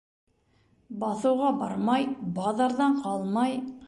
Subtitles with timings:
[1.03, 2.07] Баҫыуға бармай,
[2.39, 3.55] баҙарҙан ҡалмай.